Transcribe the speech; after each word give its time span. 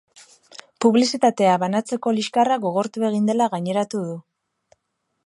Publizitatea 0.85 1.59
banatzeko 1.65 2.13
liskarra 2.19 2.57
gogortu 2.65 3.05
egin 3.11 3.29
dela 3.31 3.51
gaineratu 3.55 4.03
du. 4.09 4.17